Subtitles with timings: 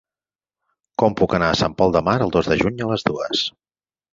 [1.03, 3.45] Com puc anar a Sant Pol de Mar el dos de juny a les dues?